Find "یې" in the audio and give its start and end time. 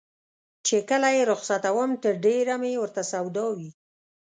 1.15-1.21